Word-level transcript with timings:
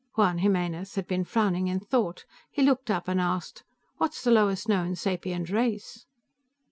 Juan 0.15 0.39
Jimenez 0.39 0.95
had 0.95 1.05
been 1.07 1.23
frowning 1.23 1.67
in 1.67 1.79
thought; 1.79 2.25
he 2.49 2.63
looked 2.63 2.89
up 2.89 3.07
and 3.07 3.21
asked, 3.21 3.63
"What's 3.97 4.23
the 4.23 4.31
lowest 4.31 4.67
known 4.67 4.95
sapient 4.95 5.51
race?" 5.51 6.07